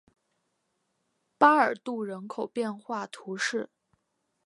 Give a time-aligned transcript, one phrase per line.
[1.37, 3.69] 巴尔杜人口变化图示